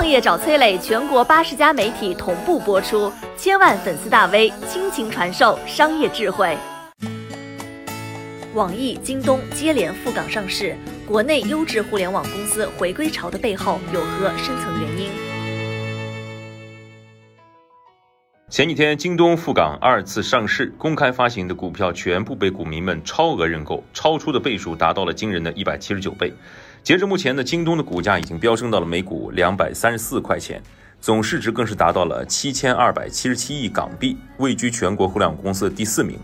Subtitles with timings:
[0.00, 6.56] 创业找崔磊，全国八十家媒体同步播出，千万粉丝大 V 倾情传授商业智慧。
[8.54, 10.74] 网易、京东接连赴港上市，
[11.06, 15.10] 国内优质互联网公司回归潮的背后有何深层原因？
[18.48, 26.32] 前几天，京东赴港二次上市，公开发行的股票全部被股民们超额认购，超出的倍数达到了惊人的一百七十九倍。
[26.82, 30.62] 截至目前呢，京东的股价已经飙升到了每股两百三十四块钱，
[31.00, 36.18] 总市值更是达到了七千二百七十七亿港币，位居全国互联网公司的第四名。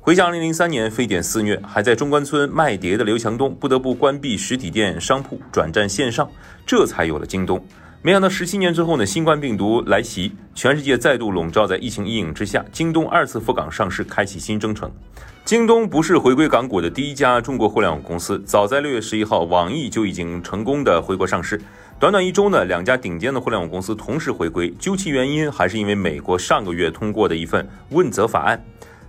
[0.00, 6.30] 回想二零零三年非典肆虐，还在中关村卖碟的刘强东不得不关闭实体店商铺，转战线上，
[6.64, 7.64] 这才有了京东。
[8.02, 14.88] 没想到十七年之后呢，新冠病毒来袭，全世界再度笼罩在疫情阴影之下，京东二次赴港上市，开启新征程。
[15.44, 21.60] 京东不是回归港股的第一家中国互联网公司，早在六月十一号，网易就已经成功的回国上市。
[21.98, 28.64] 短短一周呢，两家顶尖的互联网公司同时回归，究其原因，还是因为美国上个月通过的一份问责法案。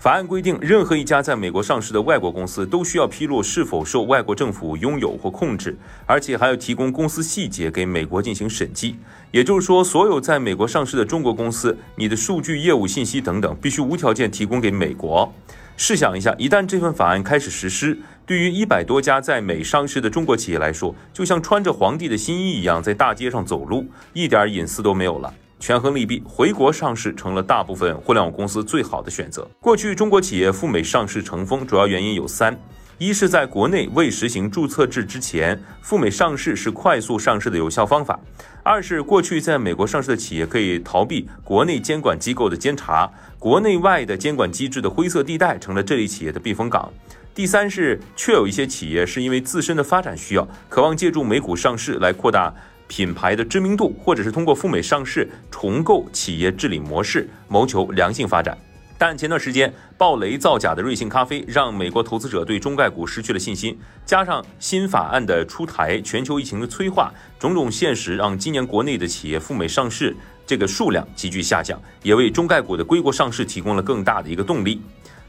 [0.00, 8.96] 法案规定，任何一家在美国上市的外国公司都需要披露是否受外国政府拥有或控制，而且还要提供公司细节给美国进行审计。
[9.30, 15.30] 也就是说，所有在美国上市的中国公司，你的数据、业务信息等等，必须无条件提供给美国。
[15.76, 23.84] 试想一下，一旦这份法案开始实施，对于一百多家在美上市的中国企业来说，就像穿着皇帝的新衣一样，在大街上走路，
[24.14, 25.34] 一点隐私都没有了。
[25.60, 29.46] 权衡利弊，回国上市成了大部分互联网公司最好的选择。
[29.60, 32.58] 过去中国企业赴美上市成风，主要原因有三：
[32.96, 38.18] 一是在国内未实行注册制之前，赴美上市是快速上市的有效方法；
[38.64, 46.90] 二是过去在美国上市的企业可以逃避国内监管机构的监察，国内外的监管机制的灰色地带成了这类企业的避风港；
[47.34, 52.50] 第三是确有一些企业是因为自身的发展需要，渴望借助美股上市来扩大。
[52.90, 58.58] 品牌的知名度，或者是通过赴美上市重构企业治理模式，谋求良性发展。
[58.98, 63.78] 但前段时间暴雷造假的瑞幸咖啡，让美国投资者对中概股失去了信心。
[64.04, 74.82] 加上新法案的出台，全球疫情的催化，种种现实让今年国内的企业赴美上市这个数量急剧下降，也为中概股的归国上市提供了更大的一个动力。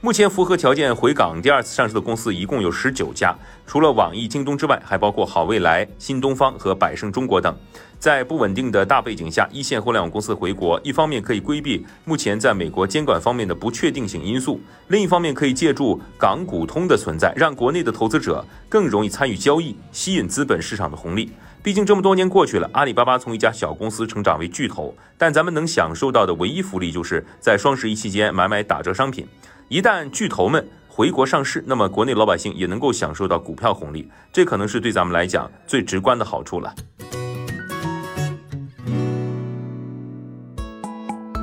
[0.04, 3.36] 目前符合条件回港第二次上市的公司一共有十九家，
[3.68, 7.56] 除了网易、京东之外，还包括好未来、新东方和百胜中国等。
[8.00, 21.32] 在不稳定的大背景下，一线互联网公司回国，一方面可以规避目前在美国监管方面的不确定性因素，另一方面可以借助港股通的存在，让国内的投资者更容易参与交易，吸引资本市场的红利。
[21.62, 29.28] 毕竟这么多年过去了，阿里巴巴从一家小公司成长为巨头，但咱们能享受到的唯一福利，就是在双十一期间买买打折商品。
[29.72, 36.76] 一旦巨头们回国上市，那么国内老百姓也能够享受到股票红利，这可能是对咱们来讲最直观的好处了。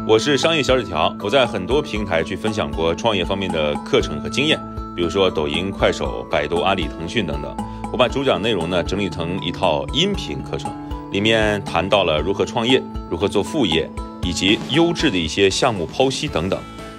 [0.07, 4.61] 我是商业小纸条，我在很多平台去分享过创业方面的课程和经验，
[4.95, 7.57] 比如说抖音、快手、百度、阿里、腾讯等等。
[7.91, 10.71] 我把主讲内容呢整理成一套音频课程，
[11.13, 13.89] 里面谈到了如何创业、如何做副业，
[14.23, 16.61] 以及优质的一些项目剖析等等。